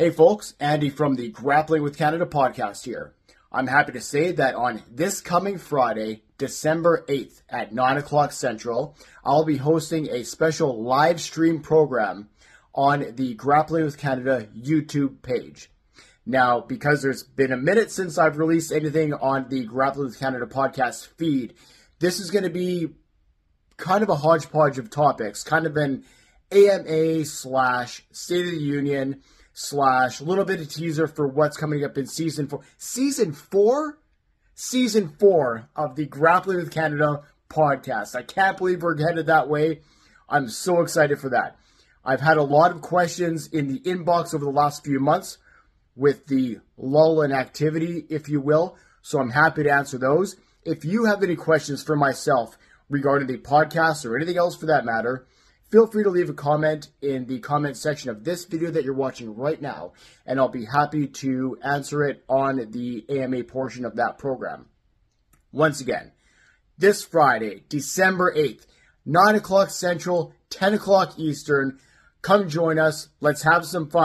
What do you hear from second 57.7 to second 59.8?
section of this video that you're watching right